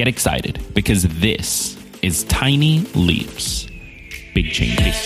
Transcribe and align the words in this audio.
Get 0.00 0.08
excited 0.08 0.58
because 0.72 1.02
this 1.02 1.76
is 2.00 2.24
Tiny 2.24 2.78
Leaps, 2.94 3.68
Big 4.34 4.50
Changes. 4.50 4.96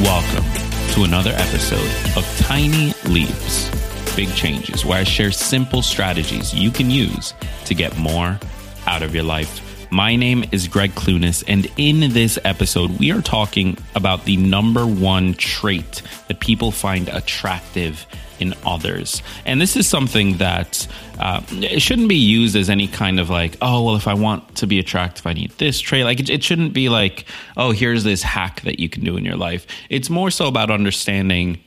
Welcome 0.00 0.44
to 0.94 1.04
another 1.04 1.32
episode 1.32 2.16
of 2.16 2.24
Tiny 2.38 2.94
Leaps, 3.04 4.16
Big 4.16 4.32
Changes, 4.34 4.86
where 4.86 5.00
I 5.00 5.04
share 5.04 5.32
simple 5.32 5.82
strategies 5.82 6.54
you 6.54 6.70
can 6.70 6.90
use 6.90 7.34
to 7.66 7.74
get 7.74 7.98
more 7.98 8.40
out 8.86 9.02
of 9.02 9.14
your 9.14 9.24
life. 9.24 9.65
My 9.90 10.16
name 10.16 10.44
is 10.50 10.66
Gregg 10.66 10.92
Clunis, 10.92 11.44
and 11.46 11.70
in 11.76 12.12
this 12.12 12.38
episode, 12.44 12.98
we 12.98 13.12
are 13.12 13.22
talking 13.22 13.78
about 13.94 14.24
the 14.24 14.36
number 14.36 14.84
one 14.84 15.34
trait 15.34 16.02
that 16.26 16.40
people 16.40 16.72
find 16.72 17.08
attractive 17.08 18.04
in 18.40 18.52
others. 18.64 19.22
And 19.44 19.60
this 19.60 19.76
is 19.76 19.86
something 19.86 20.38
that 20.38 20.88
uh, 21.20 21.40
it 21.50 21.80
shouldn't 21.80 22.08
be 22.08 22.16
used 22.16 22.56
as 22.56 22.68
any 22.68 22.88
kind 22.88 23.20
of 23.20 23.30
like, 23.30 23.56
oh, 23.62 23.84
well, 23.84 23.96
if 23.96 24.08
I 24.08 24.14
want 24.14 24.56
to 24.56 24.66
be 24.66 24.78
attractive, 24.78 25.26
I 25.26 25.32
need 25.32 25.52
this 25.52 25.80
trait. 25.80 26.04
Like, 26.04 26.20
it, 26.20 26.30
it 26.30 26.42
shouldn't 26.42 26.72
be 26.72 26.88
like, 26.88 27.24
oh, 27.56 27.70
here's 27.70 28.02
this 28.02 28.22
hack 28.22 28.62
that 28.62 28.80
you 28.80 28.88
can 28.88 29.04
do 29.04 29.16
in 29.16 29.24
your 29.24 29.36
life. 29.36 29.66
It's 29.88 30.10
more 30.10 30.30
so 30.32 30.48
about 30.48 30.70
understanding 30.70 31.58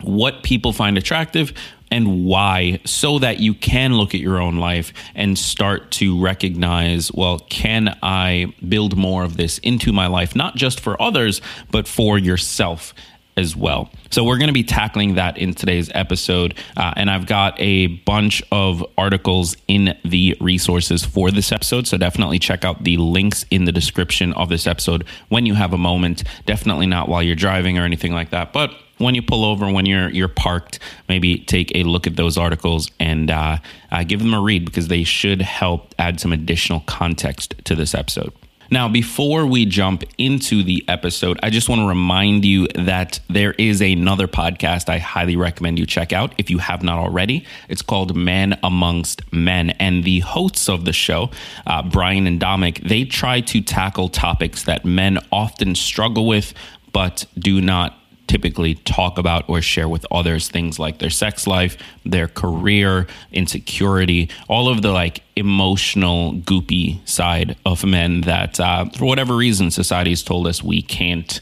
what 0.00 0.42
people 0.42 0.72
find 0.72 0.98
attractive 0.98 1.52
and 1.94 2.24
why 2.24 2.80
so 2.84 3.20
that 3.20 3.38
you 3.38 3.54
can 3.54 3.94
look 3.94 4.16
at 4.16 4.20
your 4.20 4.40
own 4.42 4.56
life 4.56 4.92
and 5.14 5.38
start 5.38 5.92
to 5.92 6.20
recognize 6.20 7.12
well 7.12 7.38
can 7.48 7.96
i 8.02 8.52
build 8.68 8.96
more 8.96 9.22
of 9.22 9.36
this 9.36 9.58
into 9.58 9.92
my 9.92 10.08
life 10.08 10.34
not 10.34 10.56
just 10.56 10.80
for 10.80 11.00
others 11.00 11.40
but 11.70 11.86
for 11.86 12.18
yourself 12.18 12.92
as 13.36 13.56
well. 13.56 13.90
So, 14.10 14.24
we're 14.24 14.38
going 14.38 14.48
to 14.48 14.54
be 14.54 14.64
tackling 14.64 15.14
that 15.14 15.38
in 15.38 15.54
today's 15.54 15.90
episode. 15.94 16.54
Uh, 16.76 16.92
and 16.96 17.10
I've 17.10 17.26
got 17.26 17.54
a 17.58 17.88
bunch 17.88 18.42
of 18.52 18.84
articles 18.96 19.56
in 19.68 19.96
the 20.04 20.36
resources 20.40 21.04
for 21.04 21.30
this 21.30 21.52
episode. 21.52 21.86
So, 21.86 21.96
definitely 21.96 22.38
check 22.38 22.64
out 22.64 22.84
the 22.84 22.96
links 22.96 23.44
in 23.50 23.64
the 23.64 23.72
description 23.72 24.32
of 24.34 24.48
this 24.48 24.66
episode 24.66 25.04
when 25.28 25.46
you 25.46 25.54
have 25.54 25.72
a 25.72 25.78
moment. 25.78 26.24
Definitely 26.46 26.86
not 26.86 27.08
while 27.08 27.22
you're 27.22 27.36
driving 27.36 27.78
or 27.78 27.84
anything 27.84 28.12
like 28.12 28.30
that. 28.30 28.52
But 28.52 28.72
when 28.98 29.14
you 29.14 29.22
pull 29.22 29.44
over, 29.44 29.70
when 29.70 29.86
you're 29.86 30.08
you're 30.10 30.28
parked, 30.28 30.78
maybe 31.08 31.38
take 31.38 31.72
a 31.74 31.82
look 31.82 32.06
at 32.06 32.16
those 32.16 32.38
articles 32.38 32.90
and 33.00 33.30
uh, 33.30 33.58
uh, 33.90 34.04
give 34.04 34.20
them 34.20 34.34
a 34.34 34.40
read 34.40 34.64
because 34.64 34.88
they 34.88 35.04
should 35.04 35.42
help 35.42 35.94
add 35.98 36.20
some 36.20 36.32
additional 36.32 36.80
context 36.80 37.54
to 37.64 37.74
this 37.74 37.94
episode. 37.94 38.32
Now, 38.70 38.88
before 38.88 39.46
we 39.46 39.66
jump 39.66 40.04
into 40.18 40.62
the 40.62 40.84
episode, 40.88 41.38
I 41.42 41.50
just 41.50 41.68
want 41.68 41.80
to 41.80 41.86
remind 41.86 42.44
you 42.44 42.68
that 42.74 43.20
there 43.28 43.52
is 43.52 43.80
another 43.80 44.26
podcast 44.26 44.88
I 44.88 44.98
highly 44.98 45.36
recommend 45.36 45.78
you 45.78 45.86
check 45.86 46.12
out 46.12 46.34
if 46.38 46.50
you 46.50 46.58
have 46.58 46.82
not 46.82 46.98
already. 46.98 47.44
It's 47.68 47.82
called 47.82 48.16
Men 48.16 48.58
Amongst 48.62 49.32
Men. 49.32 49.70
And 49.70 50.04
the 50.04 50.20
hosts 50.20 50.68
of 50.68 50.84
the 50.84 50.92
show, 50.92 51.30
uh, 51.66 51.82
Brian 51.82 52.26
and 52.26 52.40
Dominic, 52.40 52.80
they 52.80 53.04
try 53.04 53.40
to 53.42 53.60
tackle 53.60 54.08
topics 54.08 54.64
that 54.64 54.84
men 54.84 55.18
often 55.30 55.74
struggle 55.74 56.26
with 56.26 56.54
but 56.94 57.26
do 57.36 57.60
not 57.60 57.98
typically 58.26 58.74
talk 58.74 59.18
about 59.18 59.48
or 59.48 59.60
share 59.62 59.88
with 59.88 60.06
others 60.10 60.48
things 60.48 60.78
like 60.78 60.98
their 60.98 61.10
sex 61.10 61.46
life, 61.46 61.76
their 62.04 62.28
career, 62.28 63.06
insecurity, 63.32 64.30
all 64.48 64.68
of 64.68 64.82
the 64.82 64.92
like 64.92 65.22
emotional, 65.36 66.32
goopy 66.32 67.06
side 67.08 67.56
of 67.64 67.84
men 67.84 68.22
that, 68.22 68.60
uh, 68.60 68.84
for 68.90 69.06
whatever 69.06 69.34
reason, 69.36 69.70
society 69.70 69.94
society's 69.94 70.22
told 70.22 70.46
us 70.46 70.62
we 70.62 70.82
can't 70.82 71.40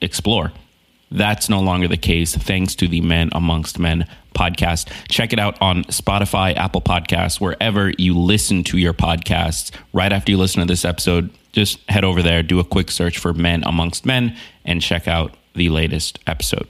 explore. 0.00 0.52
That's 1.10 1.48
no 1.48 1.60
longer 1.60 1.88
the 1.88 1.96
case 1.96 2.34
thanks 2.36 2.74
to 2.76 2.88
the 2.88 3.00
Men 3.00 3.30
Amongst 3.32 3.78
Men 3.78 4.06
podcast. 4.34 4.90
Check 5.08 5.32
it 5.32 5.38
out 5.38 5.60
on 5.62 5.84
Spotify, 5.84 6.54
Apple 6.56 6.82
Podcasts, 6.82 7.40
wherever 7.40 7.92
you 7.96 8.18
listen 8.18 8.64
to 8.64 8.76
your 8.76 8.92
podcasts. 8.92 9.70
Right 9.92 10.12
after 10.12 10.30
you 10.32 10.38
listen 10.38 10.60
to 10.60 10.66
this 10.66 10.84
episode, 10.84 11.30
just 11.52 11.78
head 11.88 12.04
over 12.04 12.22
there, 12.22 12.42
do 12.42 12.58
a 12.60 12.64
quick 12.64 12.90
search 12.90 13.18
for 13.18 13.32
Men 13.32 13.62
Amongst 13.64 14.04
Men, 14.04 14.36
and 14.64 14.82
check 14.82 15.08
out 15.08 15.34
the 15.56 15.68
latest 15.68 16.18
episode. 16.26 16.68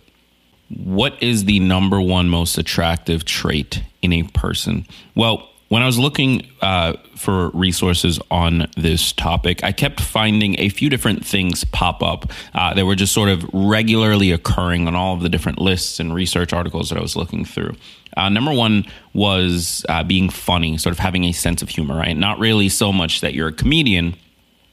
What 0.68 1.22
is 1.22 1.44
the 1.44 1.60
number 1.60 2.00
one 2.00 2.28
most 2.28 2.58
attractive 2.58 3.24
trait 3.24 3.82
in 4.02 4.12
a 4.12 4.24
person? 4.24 4.86
Well, 5.14 5.48
when 5.68 5.82
I 5.82 5.86
was 5.86 5.98
looking 5.98 6.46
uh, 6.60 6.94
for 7.16 7.50
resources 7.50 8.20
on 8.30 8.68
this 8.76 9.12
topic, 9.12 9.64
I 9.64 9.72
kept 9.72 10.00
finding 10.00 10.58
a 10.60 10.68
few 10.68 10.88
different 10.88 11.26
things 11.26 11.64
pop 11.64 12.02
up 12.02 12.30
uh, 12.54 12.74
that 12.74 12.86
were 12.86 12.94
just 12.94 13.12
sort 13.12 13.28
of 13.28 13.44
regularly 13.52 14.30
occurring 14.30 14.86
on 14.86 14.94
all 14.94 15.14
of 15.14 15.22
the 15.22 15.28
different 15.28 15.60
lists 15.60 15.98
and 15.98 16.14
research 16.14 16.52
articles 16.52 16.88
that 16.90 16.98
I 16.98 17.02
was 17.02 17.16
looking 17.16 17.44
through. 17.44 17.74
Uh, 18.16 18.28
number 18.28 18.52
one 18.52 18.84
was 19.12 19.84
uh, 19.88 20.04
being 20.04 20.30
funny, 20.30 20.78
sort 20.78 20.92
of 20.92 21.00
having 21.00 21.24
a 21.24 21.32
sense 21.32 21.62
of 21.62 21.68
humor, 21.68 21.96
right? 21.96 22.16
Not 22.16 22.38
really 22.38 22.68
so 22.68 22.92
much 22.92 23.20
that 23.20 23.34
you're 23.34 23.48
a 23.48 23.52
comedian, 23.52 24.14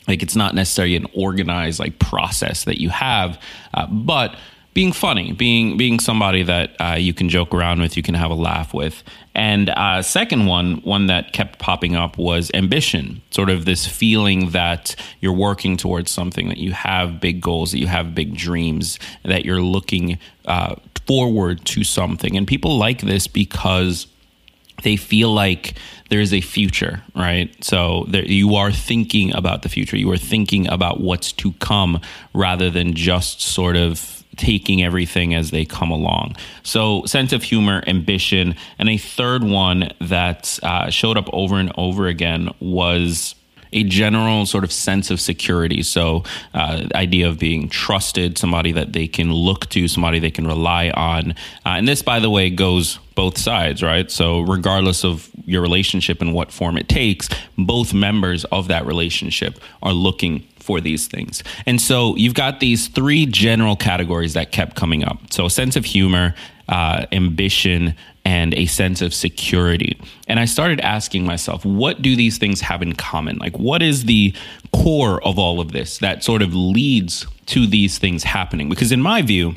like 0.07 0.21
it's 0.21 0.35
not 0.35 0.53
necessarily 0.55 0.95
an 0.95 1.07
organized 1.13 1.79
like 1.79 1.99
process 1.99 2.65
that 2.65 2.79
you 2.79 2.89
have 2.89 3.39
uh, 3.73 3.87
but 3.87 4.35
being 4.73 4.91
funny 4.91 5.31
being 5.31 5.77
being 5.77 5.99
somebody 5.99 6.43
that 6.43 6.75
uh, 6.79 6.95
you 6.97 7.13
can 7.13 7.29
joke 7.29 7.53
around 7.53 7.79
with 7.79 7.95
you 7.95 8.03
can 8.03 8.15
have 8.15 8.31
a 8.31 8.35
laugh 8.35 8.73
with. 8.73 9.03
And 9.35 9.69
uh, 9.69 10.01
second 10.01 10.45
one 10.45 10.77
one 10.77 11.07
that 11.07 11.33
kept 11.33 11.59
popping 11.59 11.95
up 11.95 12.17
was 12.17 12.51
ambition 12.53 13.21
sort 13.31 13.49
of 13.49 13.65
this 13.65 13.85
feeling 13.85 14.51
that 14.51 14.95
you're 15.19 15.33
working 15.33 15.77
towards 15.77 16.11
something 16.11 16.49
that 16.49 16.57
you 16.57 16.71
have 16.71 17.19
big 17.19 17.41
goals 17.41 17.71
that 17.71 17.79
you 17.79 17.87
have 17.87 18.15
big 18.15 18.35
dreams 18.35 18.99
that 19.23 19.45
you're 19.45 19.61
looking 19.61 20.17
uh, 20.45 20.75
forward 21.05 21.65
to 21.65 21.83
something. 21.83 22.35
And 22.35 22.47
people 22.47 22.77
like 22.77 23.01
this 23.01 23.27
because 23.27 24.07
they 24.81 24.95
feel 24.95 25.33
like 25.33 25.75
there 26.09 26.19
is 26.19 26.33
a 26.33 26.41
future, 26.41 27.01
right? 27.15 27.51
So 27.63 28.05
there, 28.07 28.25
you 28.25 28.55
are 28.55 28.71
thinking 28.71 29.33
about 29.35 29.61
the 29.61 29.69
future. 29.69 29.97
You 29.97 30.11
are 30.11 30.17
thinking 30.17 30.67
about 30.67 30.99
what's 30.99 31.31
to 31.33 31.53
come 31.53 32.01
rather 32.33 32.69
than 32.69 32.93
just 32.93 33.41
sort 33.41 33.75
of 33.75 34.23
taking 34.35 34.83
everything 34.83 35.33
as 35.33 35.51
they 35.51 35.65
come 35.65 35.91
along. 35.91 36.35
So, 36.63 37.05
sense 37.05 37.33
of 37.33 37.43
humor, 37.43 37.83
ambition, 37.87 38.55
and 38.79 38.89
a 38.89 38.97
third 38.97 39.43
one 39.43 39.91
that 40.01 40.59
uh, 40.63 40.89
showed 40.89 41.17
up 41.17 41.29
over 41.31 41.57
and 41.57 41.71
over 41.77 42.07
again 42.07 42.49
was 42.59 43.35
a 43.73 43.83
general 43.83 44.45
sort 44.45 44.63
of 44.63 44.71
sense 44.71 45.11
of 45.11 45.19
security. 45.19 45.83
So, 45.83 46.23
uh, 46.53 46.87
idea 46.95 47.27
of 47.27 47.39
being 47.39 47.69
trusted, 47.69 48.37
somebody 48.37 48.71
that 48.71 48.93
they 48.93 49.07
can 49.07 49.31
look 49.31 49.69
to, 49.69 49.87
somebody 49.87 50.19
they 50.19 50.31
can 50.31 50.47
rely 50.47 50.89
on. 50.91 51.31
Uh, 51.65 51.75
and 51.77 51.87
this, 51.87 52.01
by 52.01 52.19
the 52.19 52.29
way, 52.29 52.49
goes 52.49 52.99
both 53.15 53.37
sides, 53.37 53.83
right? 53.83 54.09
So, 54.09 54.41
regardless 54.41 55.03
of 55.03 55.29
your 55.45 55.61
relationship 55.61 56.21
and 56.21 56.33
what 56.33 56.51
form 56.51 56.77
it 56.77 56.87
takes, 56.87 57.29
both 57.57 57.93
members 57.93 58.45
of 58.45 58.67
that 58.69 58.85
relationship 58.85 59.59
are 59.81 59.93
looking 59.93 60.47
for 60.63 60.79
these 60.79 61.07
things. 61.07 61.43
And 61.65 61.79
so 61.81 62.15
you've 62.15 62.33
got 62.33 62.61
these 62.61 62.87
three 62.87 63.25
general 63.25 63.75
categories 63.75 64.33
that 64.33 64.53
kept 64.53 64.77
coming 64.77 65.03
up. 65.03 65.17
So 65.31 65.45
a 65.45 65.49
sense 65.49 65.75
of 65.75 65.83
humor, 65.83 66.35
uh, 66.69 67.05
ambition, 67.11 67.95
and 68.25 68.53
a 68.53 68.65
sense 68.65 69.01
of 69.01 69.13
security. 69.13 69.99
And 70.27 70.39
I 70.39 70.45
started 70.45 70.79
asking 70.79 71.25
myself, 71.25 71.65
what 71.65 72.01
do 72.01 72.15
these 72.15 72.37
things 72.37 72.61
have 72.61 72.81
in 72.81 72.93
common? 72.93 73.37
Like, 73.37 73.59
what 73.59 73.81
is 73.81 74.05
the 74.05 74.33
core 74.71 75.21
of 75.27 75.37
all 75.37 75.59
of 75.59 75.73
this 75.73 75.97
that 75.97 76.23
sort 76.23 76.41
of 76.41 76.55
leads 76.55 77.27
to 77.47 77.67
these 77.67 77.97
things 77.97 78.23
happening? 78.23 78.69
Because 78.69 78.91
in 78.91 79.01
my 79.01 79.21
view, 79.21 79.55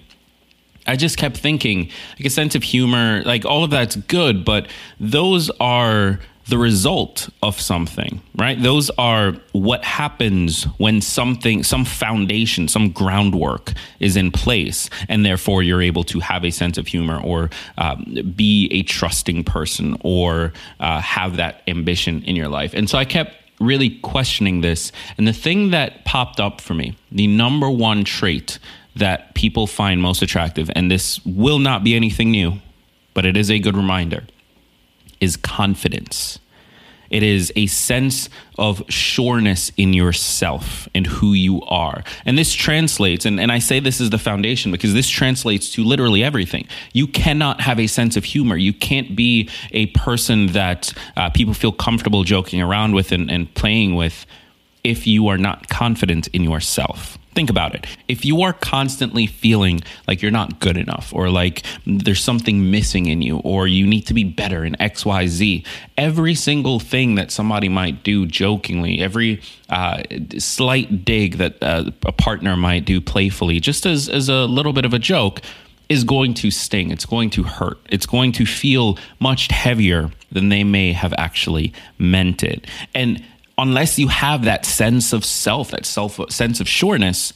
I 0.87 0.97
just 0.97 1.17
kept 1.17 1.37
thinking, 1.37 1.91
like 2.19 2.27
a 2.27 2.31
sense 2.31 2.55
of 2.55 2.63
humor, 2.63 3.23
like 3.25 3.45
all 3.45 3.65
of 3.65 3.71
that's 3.71 3.97
good, 3.97 4.45
but 4.45 4.69
those 5.01 5.51
are 5.61 6.21
the 6.49 6.59
result 6.59 7.29
of 7.43 7.61
something, 7.61 8.21
right? 8.37 8.61
Those 8.63 8.89
are 8.91 9.33
what 9.53 9.85
happens 9.85 10.65
when 10.79 11.01
something, 11.01 11.65
some 11.65 11.85
foundation, 11.85 12.69
some 12.69 12.91
groundwork 12.91 13.73
is 13.99 14.17
in 14.17 14.31
place, 14.31 14.89
and 15.09 15.27
therefore 15.27 15.65
you're 15.65 15.83
able 15.83 16.05
to 16.05 16.21
have 16.21 16.45
a 16.45 16.51
sense 16.51 16.79
of 16.79 16.87
humor 16.87 17.21
or 17.21 17.51
um, 17.79 18.33
be 18.37 18.69
a 18.71 18.83
trusting 18.85 19.43
person 19.43 19.97
or 20.03 20.53
uh, 20.79 21.01
have 21.01 21.37
that 21.37 21.63
ambition 21.67 22.23
in 22.23 22.37
your 22.37 22.49
life. 22.49 22.75
And 22.75 22.89
so 22.89 22.97
I 22.97 23.05
kept 23.05 23.33
really 23.59 23.99
questioning 24.01 24.61
this. 24.61 24.93
And 25.19 25.27
the 25.27 25.33
thing 25.33 25.71
that 25.71 26.05
popped 26.05 26.39
up 26.39 26.61
for 26.61 26.75
me, 26.75 26.97
the 27.11 27.27
number 27.27 27.69
one 27.69 28.05
trait 28.05 28.61
that 28.95 29.35
people 29.35 29.67
find 29.67 30.01
most 30.01 30.23
attractive, 30.23 30.71
and 30.77 30.91
this 30.91 31.25
will 31.27 31.59
not 31.59 31.83
be 31.83 31.97
anything 31.97 32.31
new, 32.31 32.61
but 33.15 33.25
it 33.27 33.37
is 33.37 33.51
a 33.51 33.59
good 33.59 33.77
reminder 33.77 34.25
is 35.21 35.37
confidence. 35.37 36.39
It 37.11 37.23
is 37.23 37.53
a 37.55 37.67
sense 37.67 38.29
of 38.59 38.83
sureness 38.89 39.71
in 39.77 39.93
yourself 39.93 40.89
and 40.95 41.07
who 41.07 41.33
you 41.35 41.63
are. 41.63 42.03
And 42.25 42.37
this 42.37 42.53
translates, 42.53 43.25
and, 43.25 43.39
and 43.39 43.53
I 43.53 43.59
say 43.59 43.81
this 43.81 44.01
is 44.01 44.11
the 44.11 44.19
foundation 44.19 44.73
because 44.73 44.93
this 44.93 45.09
translates 45.09 45.71
to 45.73 45.85
literally 45.85 46.25
everything. 46.25 46.67
You 46.93 47.07
cannot 47.07 47.61
have 47.61 47.79
a 47.79 47.87
sense 47.87 48.17
of 48.17 48.25
humor. 48.25 48.57
You 48.57 48.73
can't 48.73 49.15
be 49.15 49.49
a 49.71 49.87
person 49.87 50.49
that 50.49 50.93
uh, 51.17 51.31
people 51.31 51.55
feel 51.55 51.73
comfortable 51.73 52.25
joking 52.25 52.61
around 52.61 52.95
with 52.95 53.13
and, 53.13 53.31
and 53.31 53.53
playing 53.55 53.95
with 53.95 54.27
if 54.83 55.07
you 55.07 55.29
are 55.29 55.39
not 55.39 55.69
confident 55.69 56.29
in 56.29 56.43
yourself. 56.43 57.19
Think 57.37 57.51
about 57.51 57.75
it. 57.75 57.87
If 58.09 58.25
you 58.25 58.41
are 58.41 58.55
constantly 58.55 59.27
feeling 59.27 59.83
like 60.09 60.23
you're 60.23 60.31
not 60.31 60.59
good 60.59 60.79
enough 60.79 61.13
or 61.13 61.29
like 61.29 61.65
there's 61.87 62.25
something 62.25 62.71
missing 62.71 63.09
in 63.09 63.21
you 63.21 63.41
or 63.41 63.67
you 63.67 63.87
need 63.87 64.07
to 64.07 64.15
be 64.15 64.25
better 64.25 64.65
in 64.65 64.73
XYZ, 64.81 65.63
every 65.99 66.35
single 66.35 66.81
thing 66.81 67.15
that 67.17 67.31
somebody 67.31 67.69
might 67.69 68.03
do 68.03 68.25
jokingly, 68.25 69.03
every 69.03 69.43
uh, 69.69 70.03
slight 70.39 71.05
dig 71.05 71.37
that 71.37 71.63
uh, 71.63 71.91
a 72.07 72.13
partner 72.13 72.57
might 72.57 72.87
do 72.87 73.03
playfully, 73.03 73.61
just 73.61 73.85
as, 73.85 74.09
as 74.09 74.31
a 74.31 74.47
little 74.47 74.73
bit 74.73 74.87
of 74.87 74.95
a 74.95 74.99
joke, 74.99 75.43
is 75.91 76.05
going 76.05 76.33
to 76.33 76.51
sting. 76.51 76.91
It's 76.91 77.05
going 77.05 77.29
to 77.31 77.43
hurt. 77.43 77.79
It's 77.91 78.07
going 78.07 78.33
to 78.33 78.47
feel 78.47 78.99
much 79.21 79.49
heavier 79.49 80.11
than 80.33 80.49
they 80.49 80.65
may 80.65 80.95
have 80.95 81.13
actually 81.19 81.75
meant 81.99 82.43
it. 82.43 82.67
And 82.95 83.23
unless 83.59 83.99
you 83.99 84.09
have 84.09 84.45
that 84.45 84.67
sense 84.67 85.13
of 85.13 85.25
self, 85.25 85.71
that 85.71 85.87
self 85.87 86.21
sense 86.31 86.61
of 86.61 86.69
sureness, 86.69 87.33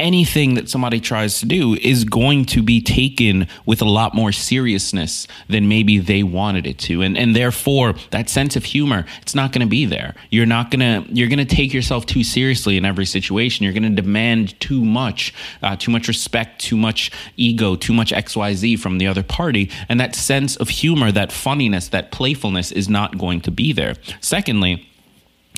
anything 0.00 0.54
that 0.54 0.68
somebody 0.68 0.98
tries 0.98 1.38
to 1.38 1.46
do 1.46 1.74
is 1.74 2.04
going 2.04 2.44
to 2.44 2.62
be 2.62 2.80
taken 2.80 3.46
with 3.64 3.80
a 3.80 3.84
lot 3.84 4.14
more 4.14 4.32
seriousness 4.32 5.28
than 5.48 5.68
maybe 5.68 5.98
they 5.98 6.22
wanted 6.22 6.66
it 6.66 6.78
to. 6.78 7.02
And 7.02 7.16
and 7.16 7.36
therefore 7.36 7.94
that 8.10 8.28
sense 8.28 8.56
of 8.56 8.64
humor 8.64 9.06
it's 9.20 9.34
not 9.34 9.52
going 9.52 9.60
to 9.60 9.70
be 9.70 9.84
there. 9.84 10.14
You're 10.30 10.46
not 10.46 10.70
going 10.70 10.80
to 10.80 11.14
you're 11.14 11.28
going 11.28 11.46
to 11.46 11.56
take 11.56 11.72
yourself 11.72 12.04
too 12.06 12.24
seriously 12.24 12.76
in 12.76 12.84
every 12.84 13.06
situation. 13.06 13.64
You're 13.64 13.74
going 13.74 13.94
to 13.94 14.02
demand 14.02 14.58
too 14.60 14.84
much 14.84 15.32
uh, 15.62 15.76
too 15.76 15.92
much 15.92 16.08
respect 16.08 16.60
too 16.60 16.76
much 16.76 17.12
ego 17.36 17.76
too 17.76 17.92
much 17.92 18.12
xyz 18.12 18.78
from 18.78 18.98
the 18.98 19.06
other 19.06 19.22
party. 19.22 19.70
And 19.88 20.00
that 20.00 20.16
sense 20.16 20.56
of 20.56 20.68
humor 20.68 21.12
that 21.12 21.30
funniness 21.30 21.88
that 21.88 22.10
playfulness 22.10 22.72
is 22.72 22.88
not 22.88 23.18
going 23.18 23.40
to 23.42 23.50
be 23.50 23.72
there. 23.72 23.94
Secondly 24.20 24.88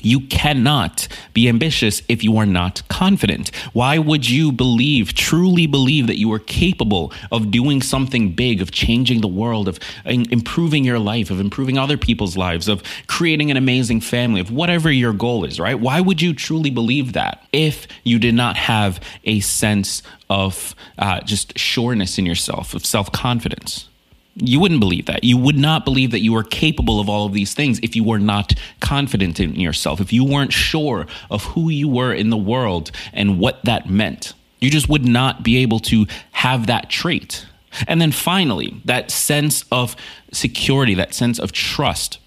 you 0.05 0.21
cannot 0.21 1.07
be 1.33 1.49
ambitious 1.49 2.01
if 2.07 2.23
you 2.23 2.37
are 2.37 2.45
not 2.45 2.87
confident. 2.89 3.53
Why 3.73 3.97
would 3.97 4.29
you 4.29 4.51
believe, 4.51 5.13
truly 5.13 5.65
believe, 5.65 6.05
that 6.07 6.19
you 6.19 6.31
are 6.31 6.39
capable 6.39 7.11
of 7.31 7.49
doing 7.49 7.81
something 7.81 8.33
big, 8.33 8.61
of 8.61 8.71
changing 8.71 9.21
the 9.21 9.27
world, 9.27 9.67
of 9.67 9.79
improving 10.05 10.83
your 10.83 10.99
life, 10.99 11.31
of 11.31 11.39
improving 11.39 11.77
other 11.77 11.97
people's 11.97 12.37
lives, 12.37 12.67
of 12.67 12.83
creating 13.07 13.49
an 13.49 13.57
amazing 13.57 13.99
family, 13.99 14.39
of 14.39 14.51
whatever 14.51 14.91
your 14.91 15.11
goal 15.11 15.43
is, 15.43 15.59
right? 15.59 15.79
Why 15.79 15.99
would 16.01 16.21
you 16.21 16.33
truly 16.33 16.69
believe 16.69 17.13
that 17.13 17.43
if 17.51 17.87
you 18.03 18.19
did 18.19 18.35
not 18.35 18.57
have 18.57 18.99
a 19.23 19.39
sense 19.39 20.03
of 20.29 20.75
uh, 20.99 21.21
just 21.21 21.57
sureness 21.57 22.19
in 22.19 22.25
yourself, 22.25 22.75
of 22.75 22.85
self 22.85 23.11
confidence? 23.11 23.89
You 24.37 24.59
wouldn't 24.59 24.81
believe 24.81 25.05
that. 25.05 25.23
You 25.23 25.37
would 25.37 25.57
not 25.57 25.85
believe 25.85 26.11
that 26.11 26.19
you 26.19 26.35
are 26.35 26.43
capable 26.43 26.99
of 26.99 27.07
all 27.07 27.25
of 27.25 27.33
these 27.33 27.53
things 27.53 27.79
if 27.81 27.95
you 27.95 28.03
were 28.03 28.19
not 28.19 28.53
confident 28.81 29.39
in 29.39 29.55
yourself, 29.55 30.01
if 30.01 30.11
you 30.11 30.25
weren't 30.25 30.51
sure 30.51 31.07
of 31.29 31.43
who 31.43 31.69
you 31.69 31.87
were 31.87 32.13
in 32.13 32.29
the 32.29 32.37
world 32.37 32.91
and 33.13 33.39
what 33.39 33.63
that 33.63 33.89
meant. 33.89 34.33
You 34.59 34.69
just 34.69 34.89
would 34.89 35.05
not 35.05 35.43
be 35.43 35.57
able 35.57 35.79
to 35.81 36.05
have 36.31 36.67
that 36.67 36.89
trait. 36.89 37.45
And 37.87 38.01
then 38.01 38.11
finally, 38.11 38.81
that 38.85 39.11
sense 39.11 39.63
of 39.71 39.95
security, 40.31 40.95
that 40.95 41.13
sense 41.13 41.39
of 41.39 41.51
trust. 41.51 42.19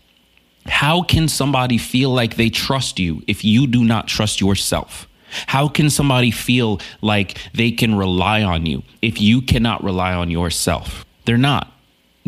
How 0.67 1.03
can 1.03 1.29
somebody 1.29 1.79
feel 1.79 2.11
like 2.11 2.37
they 2.37 2.51
trust 2.51 2.99
you 2.99 3.23
if 3.27 3.45
you 3.45 3.67
do 3.67 3.85
not 3.85 4.09
trust 4.09 4.41
yourself? 4.41 5.09
How 5.47 5.69
can 5.69 5.91
somebody 5.91 6.31
feel 6.31 6.81
like 7.03 7.39
they 7.53 7.71
can 7.71 7.95
rely 7.95 8.43
on 8.43 8.67
you 8.67 8.83
if 9.03 9.21
you 9.21 9.43
cannot 9.43 9.83
rely 9.85 10.15
on 10.15 10.31
yourself? 10.31 11.05
They're 11.27 11.37
not. 11.37 11.73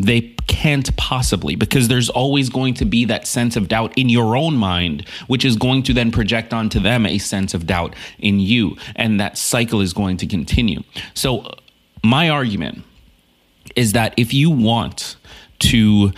They 0.01 0.21
can't 0.47 0.95
possibly 0.97 1.55
because 1.55 1.87
there's 1.87 2.09
always 2.09 2.49
going 2.49 2.73
to 2.75 2.85
be 2.85 3.05
that 3.05 3.27
sense 3.27 3.55
of 3.55 3.67
doubt 3.67 3.97
in 3.97 4.09
your 4.09 4.35
own 4.35 4.55
mind, 4.55 5.07
which 5.27 5.45
is 5.45 5.55
going 5.55 5.83
to 5.83 5.93
then 5.93 6.11
project 6.11 6.53
onto 6.53 6.79
them 6.79 7.05
a 7.05 7.17
sense 7.17 7.53
of 7.53 7.67
doubt 7.67 7.95
in 8.19 8.39
you. 8.39 8.75
And 8.95 9.19
that 9.19 9.37
cycle 9.37 9.81
is 9.81 9.93
going 9.93 10.17
to 10.17 10.27
continue. 10.27 10.83
So, 11.13 11.49
my 12.03 12.29
argument 12.29 12.83
is 13.75 13.93
that 13.93 14.13
if 14.17 14.33
you 14.33 14.49
want 14.49 15.15
to 15.59 16.11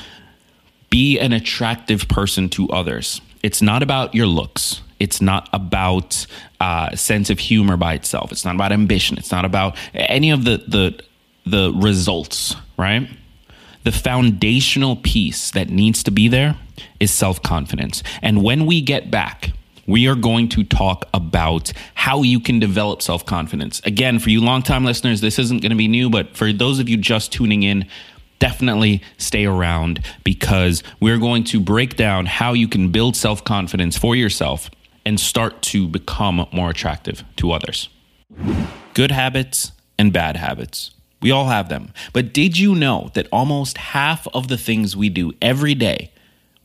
be 0.89 1.19
an 1.19 1.33
attractive 1.33 2.07
person 2.07 2.49
to 2.49 2.69
others, 2.69 3.19
it's 3.41 3.61
not 3.61 3.83
about 3.83 4.15
your 4.15 4.27
looks. 4.27 4.81
It's 4.99 5.21
not 5.21 5.49
about 5.51 6.25
uh, 6.61 6.95
sense 6.95 7.29
of 7.29 7.39
humor 7.39 7.75
by 7.75 7.93
itself. 7.95 8.31
It's 8.31 8.45
not 8.45 8.55
about 8.55 8.71
ambition. 8.71 9.17
It's 9.17 9.31
not 9.31 9.43
about 9.43 9.75
any 9.93 10.31
of 10.31 10.45
the 10.45 10.63
the 10.67 11.03
the 11.45 11.73
results, 11.73 12.55
right? 12.77 13.09
The 13.83 13.91
foundational 13.91 14.95
piece 14.95 15.51
that 15.51 15.69
needs 15.69 16.03
to 16.03 16.11
be 16.11 16.27
there 16.27 16.57
is 16.99 17.11
self 17.11 17.41
confidence. 17.41 18.03
And 18.21 18.43
when 18.43 18.65
we 18.65 18.81
get 18.81 19.11
back, 19.11 19.51
we 19.85 20.07
are 20.07 20.15
going 20.15 20.47
to 20.49 20.63
talk 20.63 21.05
about 21.13 21.73
how 21.93 22.21
you 22.21 22.39
can 22.39 22.59
develop 22.59 23.01
self 23.01 23.25
confidence. 23.25 23.81
Again, 23.85 24.19
for 24.19 24.29
you 24.29 24.41
longtime 24.41 24.85
listeners, 24.85 25.21
this 25.21 25.39
isn't 25.39 25.61
going 25.61 25.71
to 25.71 25.75
be 25.77 25.87
new, 25.87 26.09
but 26.09 26.35
for 26.35 26.51
those 26.53 26.79
of 26.79 26.87
you 26.89 26.97
just 26.97 27.31
tuning 27.31 27.63
in, 27.63 27.87
definitely 28.39 29.01
stay 29.17 29.45
around 29.45 30.03
because 30.23 30.83
we're 30.99 31.17
going 31.17 31.43
to 31.45 31.59
break 31.59 31.95
down 31.95 32.25
how 32.25 32.53
you 32.53 32.67
can 32.67 32.91
build 32.91 33.15
self 33.15 33.43
confidence 33.43 33.97
for 33.97 34.15
yourself 34.15 34.69
and 35.05 35.19
start 35.19 35.61
to 35.61 35.87
become 35.87 36.47
more 36.51 36.69
attractive 36.69 37.23
to 37.35 37.51
others. 37.51 37.89
Good 38.93 39.11
habits 39.11 39.73
and 39.97 40.13
bad 40.13 40.37
habits. 40.37 40.91
We 41.23 41.31
all 41.31 41.45
have 41.45 41.69
them. 41.69 41.93
But 42.11 42.33
did 42.33 42.59
you 42.59 42.75
know 42.75 43.09
that 43.13 43.29
almost 43.31 43.77
half 43.77 44.27
of 44.33 44.49
the 44.49 44.57
things 44.57 44.95
we 44.95 45.07
do 45.07 45.31
every 45.41 45.73
day, 45.73 46.11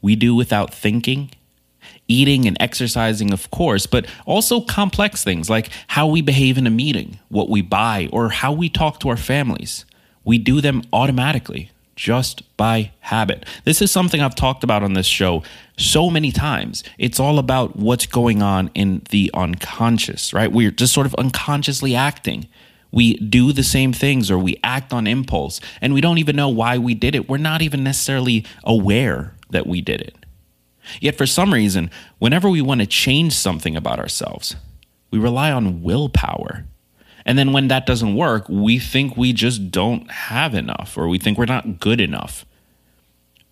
we 0.03 0.17
do 0.17 0.35
without 0.35 0.75
thinking? 0.75 1.31
Eating 2.09 2.45
and 2.45 2.57
exercising, 2.59 3.33
of 3.33 3.51
course, 3.53 3.87
but 3.87 4.07
also 4.27 4.61
complex 4.61 5.23
things 5.23 5.49
like 5.49 5.71
how 5.87 6.09
we 6.09 6.23
behave 6.23 6.59
in 6.59 6.67
a 6.67 6.71
meeting, 6.71 7.21
what 7.29 7.49
we 7.49 7.63
buy, 7.63 8.09
or 8.13 8.31
how 8.31 8.53
we 8.53 8.69
talk 8.69 8.99
to 9.01 9.09
our 9.09 9.17
families. 9.17 9.85
We 10.25 10.39
do 10.39 10.61
them 10.61 10.83
automatically, 10.93 11.71
just 11.95 12.43
by 12.57 12.91
habit. 13.01 13.47
This 13.65 13.81
is 13.81 13.93
something 13.93 14.21
I've 14.21 14.35
talked 14.35 14.65
about 14.65 14.83
on 14.83 14.95
this 14.95 15.07
show 15.07 15.45
so 15.77 16.11
many 16.11 16.33
times. 16.33 16.83
It's 16.99 17.21
all 17.21 17.39
about 17.39 17.77
what's 17.77 18.07
going 18.07 18.43
on 18.43 18.71
in 18.75 19.03
the 19.11 19.31
unconscious, 19.35 20.33
right? 20.33 20.51
We're 20.51 20.73
just 20.73 20.93
sort 20.93 21.07
of 21.07 21.15
unconsciously 21.15 21.95
acting 21.95 22.49
we 22.91 23.15
do 23.17 23.53
the 23.53 23.63
same 23.63 23.93
things 23.93 24.31
or 24.31 24.39
we 24.39 24.59
act 24.65 24.93
on 24.93 25.07
impulse 25.07 25.61
and 25.81 25.93
we 25.93 26.01
don't 26.01 26.19
even 26.19 26.37
know 26.37 26.49
why 26.49 26.79
we 26.79 26.95
did 26.95 27.15
it. 27.15 27.29
We're 27.29 27.39
not 27.39 27.63
even 27.63 27.85
necessarily 27.85 28.45
aware 28.65 29.35
that 29.51 29.67
we 29.67 29.81
did 29.81 30.01
it. 30.01 30.15
Yet 31.01 31.17
for 31.17 31.27
some 31.27 31.53
reason, 31.53 31.91
whenever 32.19 32.49
we 32.49 32.63
want 32.63 32.81
to 32.81 32.87
change 32.87 33.35
something 33.35 33.77
about 33.77 33.99
ourselves, 33.99 34.57
we 35.11 35.19
rely 35.19 35.53
on 35.53 35.83
willpower. 35.83 36.65
And 37.25 37.39
then 37.39 37.53
when 37.53 37.69
that 37.69 37.85
doesn't 37.85 38.15
work, 38.15 38.49
we 38.49 38.79
think 38.79 39.17
we 39.17 39.35
just 39.35 39.71
don't 39.71 40.11
have 40.11 40.55
enough 40.55 40.97
or 40.97 41.09
we 41.09 41.19
think 41.19 41.37
we're 41.37 41.45
not 41.45 41.79
good 41.79 42.01
enough. 42.01 42.47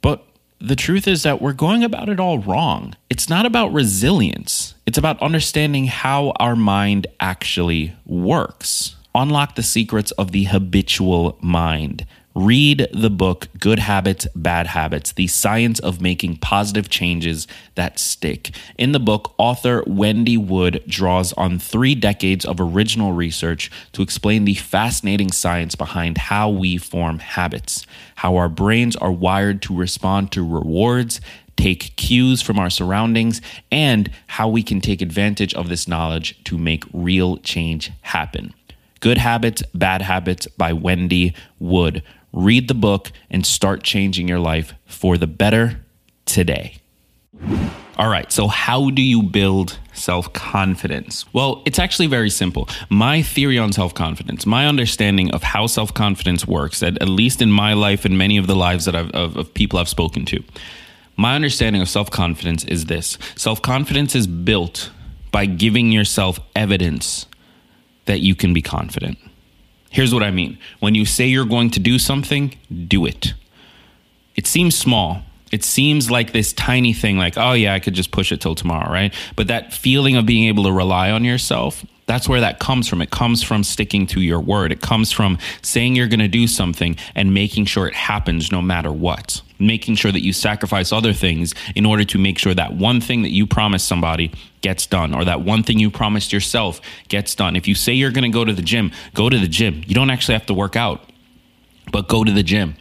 But 0.00 0.24
the 0.58 0.76
truth 0.76 1.06
is 1.06 1.22
that 1.24 1.42
we're 1.42 1.52
going 1.52 1.84
about 1.84 2.08
it 2.08 2.18
all 2.18 2.38
wrong. 2.38 2.94
It's 3.10 3.28
not 3.28 3.44
about 3.44 3.72
resilience, 3.72 4.74
it's 4.86 4.98
about 4.98 5.20
understanding 5.20 5.86
how 5.86 6.30
our 6.40 6.56
mind 6.56 7.06
actually 7.20 7.94
works. 8.06 8.95
Unlock 9.16 9.54
the 9.54 9.62
secrets 9.62 10.10
of 10.12 10.32
the 10.32 10.44
habitual 10.44 11.38
mind. 11.40 12.04
Read 12.34 12.86
the 12.92 13.08
book 13.08 13.48
Good 13.58 13.78
Habits, 13.78 14.26
Bad 14.36 14.66
Habits 14.66 15.12
The 15.12 15.26
Science 15.26 15.78
of 15.78 16.02
Making 16.02 16.36
Positive 16.36 16.90
Changes 16.90 17.48
That 17.76 17.98
Stick. 17.98 18.54
In 18.76 18.92
the 18.92 19.00
book, 19.00 19.34
author 19.38 19.82
Wendy 19.86 20.36
Wood 20.36 20.84
draws 20.86 21.32
on 21.32 21.58
three 21.58 21.94
decades 21.94 22.44
of 22.44 22.60
original 22.60 23.14
research 23.14 23.70
to 23.92 24.02
explain 24.02 24.44
the 24.44 24.52
fascinating 24.52 25.32
science 25.32 25.74
behind 25.74 26.18
how 26.18 26.50
we 26.50 26.76
form 26.76 27.20
habits, 27.20 27.86
how 28.16 28.36
our 28.36 28.50
brains 28.50 28.96
are 28.96 29.12
wired 29.12 29.62
to 29.62 29.74
respond 29.74 30.30
to 30.32 30.46
rewards, 30.46 31.22
take 31.56 31.96
cues 31.96 32.42
from 32.42 32.58
our 32.58 32.68
surroundings, 32.68 33.40
and 33.72 34.10
how 34.26 34.46
we 34.46 34.62
can 34.62 34.82
take 34.82 35.00
advantage 35.00 35.54
of 35.54 35.70
this 35.70 35.88
knowledge 35.88 36.38
to 36.44 36.58
make 36.58 36.84
real 36.92 37.38
change 37.38 37.90
happen. 38.02 38.52
Good 39.06 39.18
Habits, 39.18 39.62
Bad 39.72 40.02
Habits 40.02 40.48
by 40.48 40.72
Wendy 40.72 41.32
Wood 41.60 42.02
read 42.32 42.66
the 42.66 42.74
book, 42.74 43.12
and 43.30 43.46
start 43.46 43.84
changing 43.84 44.26
your 44.26 44.40
life 44.40 44.74
for 44.84 45.16
the 45.16 45.28
better 45.28 45.80
today. 46.24 46.78
All 47.96 48.08
right, 48.08 48.32
so 48.32 48.48
how 48.48 48.90
do 48.90 49.02
you 49.02 49.22
build 49.22 49.78
self 49.92 50.32
confidence? 50.32 51.24
Well, 51.32 51.62
it's 51.66 51.78
actually 51.78 52.08
very 52.08 52.30
simple. 52.30 52.68
My 52.90 53.22
theory 53.22 53.58
on 53.58 53.70
self 53.72 53.94
confidence, 53.94 54.44
my 54.44 54.66
understanding 54.66 55.30
of 55.30 55.44
how 55.44 55.68
self 55.68 55.94
confidence 55.94 56.44
works, 56.44 56.82
at, 56.82 57.00
least 57.08 57.40
in 57.40 57.52
my 57.52 57.74
life 57.74 58.04
and 58.04 58.18
many 58.18 58.36
of 58.38 58.48
the 58.48 58.56
lives 58.56 58.86
that 58.86 58.96
I've, 58.96 59.12
of, 59.12 59.36
of 59.36 59.54
people 59.54 59.78
I've 59.78 59.88
spoken 59.88 60.24
to, 60.24 60.42
my 61.16 61.36
understanding 61.36 61.80
of 61.80 61.88
self 61.88 62.10
confidence 62.10 62.64
is 62.64 62.86
this 62.86 63.18
self 63.36 63.62
confidence 63.62 64.16
is 64.16 64.26
built 64.26 64.90
by 65.30 65.46
giving 65.46 65.92
yourself 65.92 66.40
evidence 66.56 67.26
that 68.06 68.20
you 68.20 68.34
can 68.34 68.54
be 68.54 68.62
confident. 68.62 69.18
Here's 69.90 70.12
what 70.12 70.22
I 70.22 70.30
mean 70.30 70.58
when 70.80 70.94
you 70.94 71.04
say 71.04 71.26
you're 71.26 71.44
going 71.44 71.70
to 71.70 71.80
do 71.80 71.98
something, 71.98 72.54
do 72.88 73.06
it. 73.06 73.34
It 74.34 74.46
seems 74.46 74.76
small. 74.76 75.22
It 75.52 75.62
seems 75.62 76.10
like 76.10 76.32
this 76.32 76.52
tiny 76.52 76.92
thing, 76.92 77.18
like, 77.18 77.36
oh, 77.36 77.52
yeah, 77.52 77.72
I 77.74 77.80
could 77.80 77.94
just 77.94 78.10
push 78.10 78.32
it 78.32 78.40
till 78.40 78.56
tomorrow, 78.56 78.90
right? 78.90 79.14
But 79.36 79.46
that 79.46 79.72
feeling 79.72 80.16
of 80.16 80.26
being 80.26 80.48
able 80.48 80.64
to 80.64 80.72
rely 80.72 81.10
on 81.12 81.24
yourself, 81.24 81.84
that's 82.06 82.28
where 82.28 82.40
that 82.40 82.58
comes 82.58 82.88
from. 82.88 83.00
It 83.00 83.10
comes 83.10 83.44
from 83.44 83.62
sticking 83.62 84.06
to 84.08 84.20
your 84.20 84.40
word. 84.40 84.72
It 84.72 84.80
comes 84.80 85.12
from 85.12 85.38
saying 85.62 85.94
you're 85.94 86.08
going 86.08 86.20
to 86.20 86.28
do 86.28 86.48
something 86.48 86.96
and 87.14 87.32
making 87.32 87.66
sure 87.66 87.86
it 87.86 87.94
happens 87.94 88.50
no 88.50 88.60
matter 88.60 88.90
what. 88.90 89.40
Making 89.58 89.94
sure 89.94 90.10
that 90.12 90.22
you 90.22 90.32
sacrifice 90.32 90.92
other 90.92 91.12
things 91.12 91.54
in 91.76 91.86
order 91.86 92.04
to 92.04 92.18
make 92.18 92.38
sure 92.38 92.54
that 92.54 92.74
one 92.74 93.00
thing 93.00 93.22
that 93.22 93.32
you 93.32 93.46
promised 93.46 93.86
somebody 93.86 94.32
gets 94.62 94.86
done 94.86 95.14
or 95.14 95.24
that 95.24 95.42
one 95.42 95.62
thing 95.62 95.78
you 95.78 95.90
promised 95.90 96.32
yourself 96.32 96.80
gets 97.08 97.34
done. 97.36 97.54
If 97.54 97.68
you 97.68 97.74
say 97.74 97.92
you're 97.92 98.10
going 98.10 98.30
to 98.30 98.36
go 98.36 98.44
to 98.44 98.52
the 98.52 98.62
gym, 98.62 98.90
go 99.14 99.28
to 99.28 99.38
the 99.38 99.48
gym. 99.48 99.82
You 99.86 99.94
don't 99.94 100.10
actually 100.10 100.34
have 100.34 100.46
to 100.46 100.54
work 100.54 100.76
out, 100.76 101.00
but 101.92 102.08
go 102.08 102.24
to 102.24 102.32
the 102.32 102.42
gym 102.42 102.76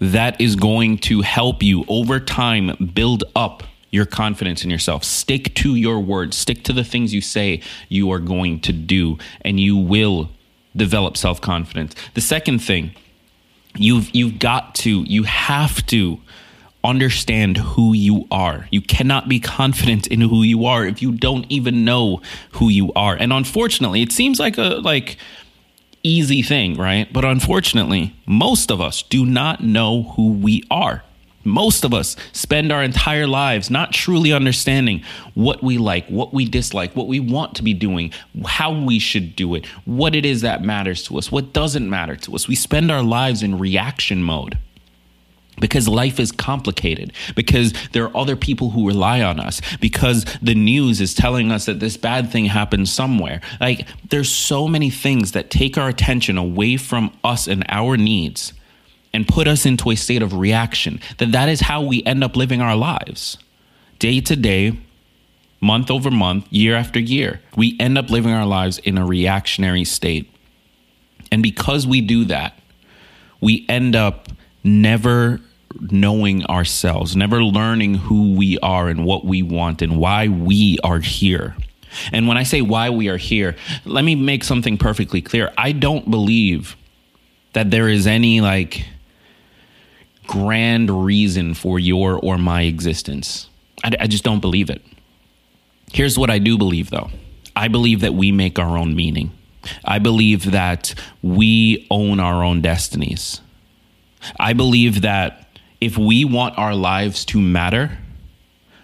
that 0.00 0.40
is 0.40 0.56
going 0.56 0.98
to 0.98 1.22
help 1.22 1.62
you 1.62 1.84
over 1.88 2.20
time 2.20 2.90
build 2.94 3.24
up 3.34 3.62
your 3.90 4.04
confidence 4.04 4.64
in 4.64 4.70
yourself. 4.70 5.02
Stick 5.02 5.54
to 5.56 5.74
your 5.74 6.00
words, 6.00 6.36
stick 6.36 6.62
to 6.64 6.72
the 6.72 6.84
things 6.84 7.14
you 7.14 7.20
say 7.20 7.62
you 7.88 8.10
are 8.12 8.18
going 8.18 8.60
to 8.60 8.72
do, 8.72 9.18
and 9.40 9.58
you 9.58 9.76
will 9.76 10.30
develop 10.76 11.16
self 11.16 11.40
confidence. 11.40 11.94
The 12.14 12.20
second 12.20 12.60
thing, 12.60 12.92
you've 13.74 14.14
you've 14.14 14.38
got 14.38 14.74
to, 14.76 15.02
you 15.02 15.24
have 15.24 15.84
to 15.86 16.20
understand 16.84 17.56
who 17.56 17.92
you 17.92 18.26
are. 18.30 18.68
You 18.70 18.80
cannot 18.80 19.28
be 19.28 19.40
confident 19.40 20.06
in 20.06 20.20
who 20.20 20.42
you 20.42 20.64
are 20.64 20.86
if 20.86 21.02
you 21.02 21.12
don't 21.12 21.46
even 21.48 21.84
know 21.84 22.20
who 22.52 22.68
you 22.68 22.92
are. 22.94 23.16
And 23.16 23.32
unfortunately, 23.32 24.02
it 24.02 24.12
seems 24.12 24.38
like 24.38 24.58
a 24.58 24.80
like 24.82 25.16
easy 26.02 26.42
thing, 26.42 26.76
right? 26.76 27.12
But 27.12 27.24
unfortunately, 27.24 28.14
most 28.26 28.70
of 28.70 28.80
us 28.80 29.02
do 29.02 29.24
not 29.26 29.62
know 29.62 30.14
who 30.16 30.32
we 30.32 30.62
are. 30.70 31.02
Most 31.44 31.84
of 31.84 31.94
us 31.94 32.16
spend 32.32 32.70
our 32.70 32.82
entire 32.82 33.26
lives 33.26 33.70
not 33.70 33.92
truly 33.92 34.32
understanding 34.32 35.02
what 35.34 35.62
we 35.62 35.78
like, 35.78 36.06
what 36.08 36.34
we 36.34 36.44
dislike, 36.44 36.94
what 36.94 37.06
we 37.06 37.20
want 37.20 37.54
to 37.56 37.62
be 37.62 37.72
doing, 37.72 38.12
how 38.44 38.72
we 38.72 38.98
should 38.98 39.34
do 39.34 39.54
it, 39.54 39.64
what 39.86 40.14
it 40.14 40.26
is 40.26 40.42
that 40.42 40.62
matters 40.62 41.04
to 41.04 41.16
us, 41.16 41.32
what 41.32 41.52
doesn't 41.52 41.88
matter 41.88 42.16
to 42.16 42.34
us. 42.34 42.48
We 42.48 42.54
spend 42.54 42.90
our 42.90 43.02
lives 43.02 43.42
in 43.42 43.58
reaction 43.58 44.22
mode 44.22 44.58
because 45.60 45.88
life 45.88 46.20
is 46.20 46.32
complicated, 46.32 47.12
because 47.34 47.72
there 47.92 48.04
are 48.04 48.16
other 48.16 48.36
people 48.36 48.70
who 48.70 48.86
rely 48.86 49.22
on 49.22 49.40
us, 49.40 49.60
because 49.80 50.24
the 50.40 50.54
news 50.54 51.00
is 51.00 51.14
telling 51.14 51.50
us 51.50 51.66
that 51.66 51.80
this 51.80 51.96
bad 51.96 52.30
thing 52.30 52.46
happened 52.46 52.88
somewhere. 52.88 53.40
Like, 53.60 53.86
there's 54.10 54.30
so 54.30 54.68
many 54.68 54.90
things 54.90 55.32
that 55.32 55.50
take 55.50 55.76
our 55.76 55.88
attention 55.88 56.38
away 56.38 56.76
from 56.76 57.12
us 57.24 57.46
and 57.46 57.64
our 57.68 57.96
needs 57.96 58.52
and 59.12 59.26
put 59.26 59.48
us 59.48 59.64
into 59.64 59.90
a 59.90 59.96
state 59.96 60.22
of 60.22 60.34
reaction. 60.34 61.00
That 61.18 61.32
that 61.32 61.48
is 61.48 61.60
how 61.60 61.82
we 61.82 62.02
end 62.04 62.22
up 62.22 62.36
living 62.36 62.60
our 62.60 62.76
lives. 62.76 63.38
Day 63.98 64.20
to 64.20 64.36
day 64.36 64.78
month 65.60 65.90
over 65.90 66.08
month 66.08 66.46
year 66.52 66.76
after 66.76 67.00
year 67.00 67.40
we 67.56 67.76
end 67.80 67.98
up 67.98 68.10
living 68.10 68.32
our 68.32 68.46
lives 68.46 68.78
in 68.78 68.96
a 68.96 69.04
reactionary 69.04 69.82
state. 69.82 70.30
And 71.32 71.42
because 71.42 71.84
we 71.84 72.00
do 72.00 72.24
that 72.26 72.56
we 73.40 73.64
end 73.68 73.96
up 73.96 74.28
never 74.64 75.40
knowing 75.80 76.44
ourselves 76.46 77.14
never 77.14 77.42
learning 77.42 77.94
who 77.94 78.34
we 78.34 78.58
are 78.60 78.88
and 78.88 79.04
what 79.04 79.24
we 79.24 79.42
want 79.42 79.82
and 79.82 79.98
why 79.98 80.28
we 80.28 80.78
are 80.82 81.00
here 81.00 81.56
and 82.12 82.26
when 82.26 82.36
i 82.36 82.42
say 82.42 82.62
why 82.62 82.90
we 82.90 83.08
are 83.08 83.16
here 83.16 83.54
let 83.84 84.04
me 84.04 84.14
make 84.14 84.42
something 84.42 84.76
perfectly 84.78 85.20
clear 85.20 85.52
i 85.58 85.72
don't 85.72 86.10
believe 86.10 86.76
that 87.52 87.70
there 87.70 87.88
is 87.88 88.06
any 88.06 88.40
like 88.40 88.86
grand 90.28 91.04
reason 91.04 91.54
for 91.54 91.80
your 91.80 92.20
or 92.22 92.38
my 92.38 92.62
existence. 92.62 93.48
I, 93.82 93.90
I 93.98 94.06
just 94.06 94.22
don't 94.22 94.40
believe 94.40 94.70
it. 94.70 94.82
Here's 95.92 96.16
what 96.16 96.30
I 96.30 96.38
do 96.38 96.56
believe, 96.56 96.90
though 96.90 97.10
I 97.56 97.66
believe 97.66 98.02
that 98.02 98.14
we 98.14 98.30
make 98.30 98.60
our 98.60 98.78
own 98.78 98.94
meaning. 98.94 99.32
I 99.84 99.98
believe 99.98 100.52
that 100.52 100.94
we 101.20 101.86
own 101.90 102.20
our 102.20 102.44
own 102.44 102.60
destinies. 102.60 103.40
I 104.38 104.52
believe 104.52 105.02
that 105.02 105.47
if 105.80 105.96
we 105.96 106.24
want 106.24 106.58
our 106.58 106.74
lives 106.74 107.24
to 107.26 107.40
matter, 107.40 107.98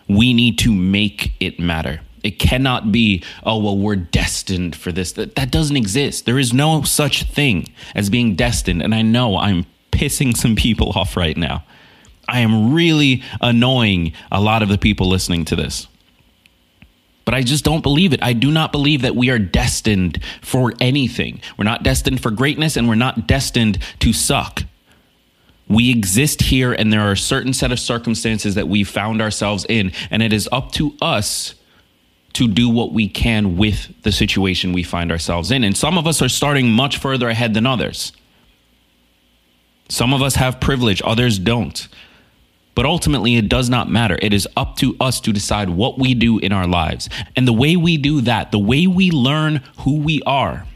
we 0.09 0.33
need 0.33 0.59
to 0.61 0.73
make 0.73 1.33
it 1.41 1.59
matter. 1.59 2.01
It 2.23 2.39
cannot 2.39 2.91
be, 2.91 3.23
oh, 3.45 3.59
well, 3.59 3.77
we're 3.77 3.97
destined 3.97 4.75
for 4.75 4.93
this. 4.93 5.13
That, 5.13 5.35
that 5.37 5.51
doesn't 5.51 5.77
exist. 5.77 6.25
There 6.25 6.39
is 6.39 6.55
no 6.55 6.83
such 6.83 7.25
thing 7.25 7.69
as 7.95 8.09
being 8.09 8.35
destined. 8.35 8.83
And 8.83 8.95
I 8.95 9.03
know 9.03 9.37
I'm 9.37 9.67
pissing 9.93 10.37
some 10.37 10.57
people 10.57 10.91
off 10.95 11.17
right 11.17 11.37
now. 11.37 11.65
I 12.27 12.41
am 12.41 12.73
really 12.73 13.23
annoying 13.41 14.15
a 14.33 14.41
lot 14.41 14.63
of 14.63 14.71
the 14.71 14.79
people 14.79 15.09
listening 15.09 15.45
to 15.47 15.57
this. 15.57 15.87
But 17.27 17.35
I 17.35 17.43
just 17.43 17.65
don't 17.65 17.83
believe 17.83 18.13
it. 18.13 18.23
I 18.23 18.33
do 18.33 18.51
not 18.51 18.73
believe 18.73 19.03
that 19.03 19.17
we 19.17 19.31
are 19.31 19.39
destined 19.39 20.21
for 20.43 20.73
anything. 20.81 21.41
We're 21.59 21.65
not 21.65 21.83
destined 21.83 22.23
for 22.23 22.31
greatness 22.31 22.77
and 22.77 22.89
we're 22.89 22.95
not 22.95 23.27
destined 23.27 23.79
to 24.01 24.13
suck. 24.13 24.63
We 25.69 25.91
exist 25.91 26.43
here 26.43 26.73
and 26.73 26.93
there 26.93 27.01
are 27.01 27.13
a 27.13 27.17
certain 27.17 27.53
set 27.53 27.73
of 27.73 27.81
circumstances 27.81 28.55
that 28.55 28.69
we 28.69 28.85
found 28.85 29.23
ourselves 29.23 29.65
in, 29.69 29.93
and 30.11 30.23
it 30.23 30.33
is 30.33 30.49
up 30.53 30.73
to 30.73 30.95
us 31.01 31.55
to 32.35 32.49
do 32.49 32.69
what 32.69 32.93
we 32.93 33.09
can 33.09 33.57
with 33.57 34.03
the 34.03 34.13
situation 34.13 34.73
we 34.73 34.83
find 34.83 35.11
ourselves 35.11 35.51
in. 35.51 35.65
And 35.65 35.77
some 35.77 35.97
of 35.97 36.07
us 36.07 36.21
are 36.21 36.29
starting 36.29 36.71
much 36.71 36.99
further 36.99 37.29
ahead 37.29 37.55
than 37.55 37.65
others. 37.65 38.13
Some 39.89 40.13
of 40.13 40.21
us 40.21 40.35
have 40.35 40.61
privilege, 40.61 41.01
others 41.05 41.39
don't. 41.39 41.89
But 42.75 42.87
ultimately, 42.87 43.37
it 43.37 43.49
does 43.49 43.71
not 43.71 43.89
matter. 43.89 44.19
It 44.21 44.33
is 44.33 44.49
up 44.57 44.77
to 44.79 44.97
us 44.99 45.21
to 45.21 45.33
decide 45.33 45.71
what 45.71 45.97
we 45.97 46.13
do 46.13 46.39
in 46.39 46.53
our 46.53 46.67
lives. 46.67 47.09
And 47.37 47.47
the 47.47 47.53
way 47.53 47.77
we 47.77 47.97
do 47.97 48.21
that, 48.23 48.51
the 48.51 48.59
way 48.59 48.89
we 48.89 49.13
learn 49.13 49.63
who 49.81 50.01
we 50.01 50.21
are, 50.27 50.67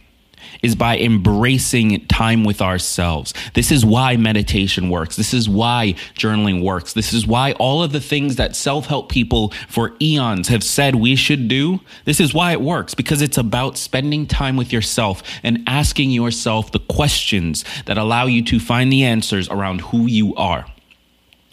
is 0.62 0.74
by 0.74 0.98
embracing 0.98 2.06
time 2.06 2.44
with 2.44 2.60
ourselves. 2.60 3.32
This 3.54 3.70
is 3.70 3.84
why 3.84 4.16
meditation 4.16 4.90
works. 4.90 5.16
This 5.16 5.32
is 5.32 5.48
why 5.48 5.94
journaling 6.14 6.62
works. 6.62 6.92
This 6.92 7.12
is 7.12 7.26
why 7.26 7.52
all 7.52 7.82
of 7.82 7.92
the 7.92 8.00
things 8.00 8.36
that 8.36 8.56
self 8.56 8.86
help 8.86 9.08
people 9.08 9.50
for 9.68 9.94
eons 10.00 10.48
have 10.48 10.64
said 10.64 10.96
we 10.96 11.16
should 11.16 11.48
do, 11.48 11.80
this 12.04 12.20
is 12.20 12.34
why 12.34 12.52
it 12.52 12.60
works 12.60 12.94
because 12.94 13.22
it's 13.22 13.38
about 13.38 13.78
spending 13.78 14.26
time 14.26 14.56
with 14.56 14.72
yourself 14.72 15.22
and 15.42 15.62
asking 15.66 16.10
yourself 16.10 16.72
the 16.72 16.80
questions 16.80 17.64
that 17.86 17.98
allow 17.98 18.26
you 18.26 18.42
to 18.44 18.58
find 18.58 18.92
the 18.92 19.04
answers 19.04 19.48
around 19.48 19.80
who 19.80 20.06
you 20.06 20.34
are. 20.34 20.66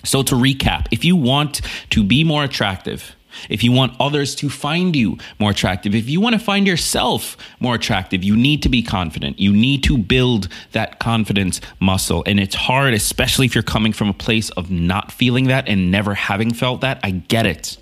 So, 0.04 0.22
to 0.24 0.36
recap, 0.36 0.88
if 0.92 1.04
you 1.04 1.16
want 1.16 1.62
to 1.90 2.04
be 2.04 2.24
more 2.24 2.44
attractive, 2.44 3.15
if 3.50 3.64
you 3.64 3.72
want 3.72 3.96
others 4.00 4.36
to 4.36 4.50
find 4.50 4.96
you 4.96 5.18
more 5.40 5.52
attractive, 5.52 5.96
if 5.96 6.10
you 6.10 6.22
want 6.22 6.34
to 6.34 6.40
find 6.40 6.68
yourself 6.68 7.38
more 7.60 7.76
attractive, 7.76 8.24
you 8.24 8.36
need 8.36 8.64
to 8.64 8.70
be 8.70 8.82
confident. 8.82 9.40
You 9.40 9.54
need 9.54 9.84
to 9.84 9.98
build 9.98 10.48
that 10.72 11.00
confidence 11.00 11.62
muscle. 11.80 12.24
And 12.26 12.40
it's 12.40 12.56
hard, 12.56 12.94
especially 12.94 13.46
if 13.46 13.56
you're 13.56 13.64
coming 13.64 13.94
from 13.94 14.10
a 14.10 14.14
place 14.14 14.50
of 14.52 14.72
not 14.72 15.12
feeling 15.12 15.48
that 15.48 15.68
and 15.68 15.92
never 15.92 16.14
having 16.14 16.54
felt 16.54 16.82
that. 16.82 17.00
I 17.04 17.12
get 17.12 17.46
it. 17.46 17.78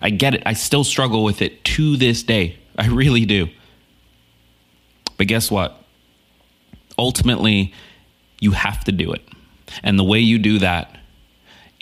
I 0.00 0.10
get 0.10 0.34
it. 0.34 0.42
I 0.44 0.52
still 0.52 0.84
struggle 0.84 1.24
with 1.24 1.42
it 1.42 1.64
to 1.64 1.96
this 1.96 2.22
day. 2.22 2.58
I 2.78 2.88
really 2.88 3.24
do. 3.24 3.48
But 5.16 5.28
guess 5.28 5.50
what? 5.50 5.80
Ultimately, 6.98 7.72
you 8.40 8.52
have 8.52 8.84
to 8.84 8.92
do 8.92 9.12
it. 9.12 9.22
And 9.82 9.98
the 9.98 10.04
way 10.04 10.20
you 10.20 10.38
do 10.38 10.58
that 10.58 10.96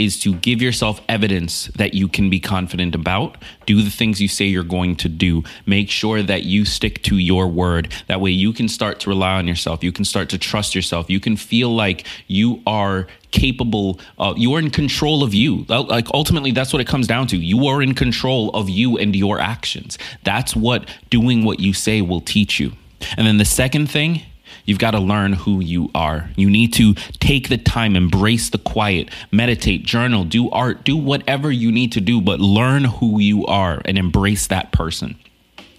is 0.05 0.19
to 0.21 0.35
give 0.35 0.61
yourself 0.61 1.01
evidence 1.09 1.67
that 1.77 1.95
you 1.95 2.09
can 2.09 2.31
be 2.31 2.41
confident 2.41 2.95
about. 2.95 3.37
Do 3.67 3.83
the 3.83 3.91
things 3.91 4.21
you 4.21 4.29
say 4.29 4.47
you're 4.47 4.65
going 4.65 4.97
to 4.97 5.09
do. 5.09 5.45
Make 5.67 5.91
sure 5.91 6.23
that 6.23 6.45
you 6.45 6.65
stick 6.65 7.03
to 7.05 7.19
your 7.19 7.49
word. 7.49 7.93
That 8.09 8.21
way 8.21 8.31
you 8.31 8.53
can 8.53 8.69
start 8.69 9.01
to 9.01 9.11
rely 9.11 9.39
on 9.39 9.47
yourself. 9.47 9.85
You 9.85 9.93
can 9.93 10.05
start 10.05 10.29
to 10.31 10.39
trust 10.39 10.75
yourself. 10.75 11.09
You 11.09 11.21
can 11.21 11.37
feel 11.37 11.75
like 11.75 12.07
you 12.27 12.63
are 12.67 13.07
capable 13.31 13.99
you 14.37 14.55
are 14.55 14.59
in 14.59 14.69
control 14.69 15.23
of 15.23 15.33
you 15.33 15.65
like 15.69 16.07
ultimately 16.13 16.51
that's 16.51 16.71
what 16.71 16.83
it 16.83 16.87
comes 16.87 17.07
down 17.07 17.27
to 17.27 17.39
you 17.39 17.67
are 17.67 17.81
in 17.81 17.95
control 17.95 18.51
of 18.51 18.69
you 18.69 18.99
and 18.99 19.17
your 19.17 19.41
actions 19.41 19.99
that's 20.23 20.55
what 20.55 20.87
doing 21.09 21.43
what 21.43 21.59
you 21.59 21.73
say 21.73 22.03
will 22.03 22.21
teach 22.21 22.61
you 22.61 22.71
and 23.17 23.27
then 23.27 23.39
the 23.39 23.45
second 23.47 23.87
thing 23.91 24.21
You've 24.65 24.79
got 24.79 24.93
to 24.93 25.01
learn 25.01 25.33
who 25.33 25.61
you 25.61 25.91
are. 25.95 26.31
You 26.37 26.51
need 26.51 26.73
to 26.75 26.95
take 27.21 27.49
the 27.49 27.59
time, 27.59 27.97
embrace 27.97 28.51
the 28.51 28.59
quiet, 28.59 29.11
meditate, 29.31 29.85
journal, 29.85 30.25
do 30.25 30.51
art, 30.51 30.85
do 30.85 30.97
whatever 30.97 31.51
you 31.51 31.73
need 31.73 31.93
to 31.93 32.01
do, 32.01 32.21
but 32.21 32.41
learn 32.41 32.85
who 32.85 33.19
you 33.19 33.47
are 33.47 33.81
and 33.85 33.99
embrace 33.99 34.47
that 34.49 34.73
person. 34.73 35.17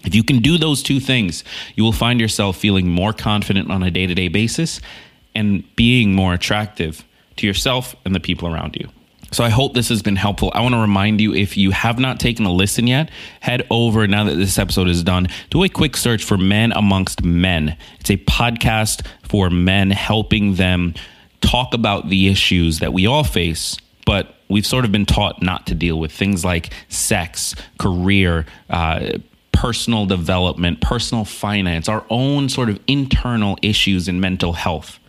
If 0.04 0.14
you 0.14 0.22
can 0.22 0.40
do 0.40 0.58
those 0.58 0.82
two 0.82 1.00
things, 1.00 1.44
you 1.74 1.82
will 1.82 1.92
find 1.92 2.20
yourself 2.20 2.56
feeling 2.56 2.88
more 2.88 3.12
confident 3.12 3.70
on 3.70 3.82
a 3.82 3.90
day 3.90 4.06
to 4.06 4.14
day 4.14 4.28
basis 4.28 4.80
and 5.34 5.64
being 5.76 6.14
more 6.14 6.34
attractive 6.34 7.04
to 7.36 7.46
yourself 7.46 7.96
and 8.04 8.14
the 8.14 8.20
people 8.20 8.52
around 8.52 8.76
you. 8.76 8.88
So 9.32 9.42
I 9.42 9.48
hope 9.48 9.74
this 9.74 9.88
has 9.88 10.02
been 10.02 10.16
helpful. 10.16 10.52
I 10.54 10.60
want 10.60 10.74
to 10.74 10.80
remind 10.80 11.20
you 11.20 11.34
if 11.34 11.56
you 11.56 11.72
have 11.72 11.98
not 11.98 12.20
taken 12.20 12.46
a 12.46 12.52
listen 12.52 12.86
yet, 12.86 13.10
head 13.40 13.66
over 13.70 14.06
now 14.06 14.24
that 14.24 14.36
this 14.36 14.58
episode 14.58 14.88
is 14.88 15.02
done, 15.02 15.28
do 15.50 15.64
a 15.64 15.68
quick 15.68 15.96
search 15.96 16.22
for 16.22 16.38
Men 16.38 16.72
Amongst 16.72 17.24
Men. 17.24 17.76
It's 18.00 18.10
a 18.10 18.16
podcast 18.16 19.06
for 19.22 19.50
men 19.50 19.90
helping 19.90 20.54
them 20.54 20.94
talk 21.40 21.74
about 21.74 22.08
the 22.08 22.28
issues 22.28 22.78
that 22.78 22.92
we 22.92 23.06
all 23.06 23.24
face, 23.24 23.76
but 24.06 24.36
we've 24.48 24.66
sort 24.66 24.84
of 24.84 24.92
been 24.92 25.06
taught 25.06 25.42
not 25.42 25.66
to 25.66 25.74
deal 25.74 25.98
with 25.98 26.12
things 26.12 26.44
like 26.44 26.72
sex, 26.88 27.54
career, 27.78 28.46
uh, 28.70 29.18
personal 29.52 30.06
development, 30.06 30.80
personal 30.80 31.24
finance, 31.24 31.88
our 31.88 32.04
own 32.10 32.48
sort 32.48 32.68
of 32.68 32.78
internal 32.86 33.58
issues 33.62 34.08
in 34.08 34.20
mental 34.20 34.52
health 34.52 35.00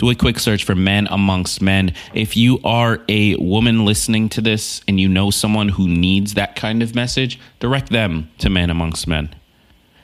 do 0.00 0.08
a 0.08 0.14
quick 0.14 0.38
search 0.38 0.64
for 0.64 0.74
men 0.74 1.06
amongst 1.10 1.60
men. 1.60 1.92
If 2.14 2.34
you 2.34 2.58
are 2.64 3.00
a 3.06 3.36
woman 3.36 3.84
listening 3.84 4.30
to 4.30 4.40
this 4.40 4.80
and 4.88 4.98
you 4.98 5.10
know 5.10 5.30
someone 5.30 5.68
who 5.68 5.86
needs 5.86 6.34
that 6.34 6.56
kind 6.56 6.82
of 6.82 6.94
message, 6.94 7.38
direct 7.58 7.90
them 7.90 8.30
to 8.38 8.48
men 8.48 8.70
amongst 8.70 9.06
men. 9.06 9.34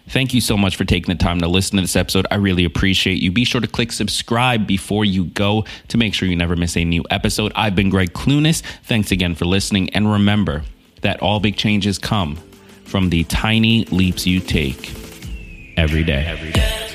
Thank 0.08 0.34
you 0.34 0.42
so 0.42 0.58
much 0.58 0.76
for 0.76 0.84
taking 0.84 1.16
the 1.16 1.18
time 1.18 1.40
to 1.40 1.48
listen 1.48 1.76
to 1.76 1.82
this 1.82 1.96
episode. 1.96 2.26
I 2.30 2.34
really 2.34 2.66
appreciate 2.66 3.22
you. 3.22 3.32
Be 3.32 3.46
sure 3.46 3.62
to 3.62 3.66
click 3.66 3.90
subscribe 3.90 4.66
before 4.66 5.06
you 5.06 5.24
go 5.24 5.64
to 5.88 5.96
make 5.96 6.12
sure 6.12 6.28
you 6.28 6.36
never 6.36 6.56
miss 6.56 6.76
a 6.76 6.84
new 6.84 7.02
episode. 7.08 7.50
I've 7.56 7.74
been 7.74 7.88
Gregg 7.88 8.12
Clunis. 8.12 8.62
Thanks 8.84 9.10
again 9.10 9.34
for 9.34 9.46
listening. 9.46 9.88
And 9.94 10.12
remember 10.12 10.62
that 11.00 11.22
all 11.22 11.40
big 11.40 11.56
changes 11.56 11.98
come 11.98 12.36
from 12.84 13.08
the 13.08 13.24
tiny 13.24 13.86
leaps 13.86 14.26
you 14.26 14.40
take 14.40 14.90
every 15.78 16.04
day. 16.04 16.26
Every 16.26 16.52
day. 16.52 16.85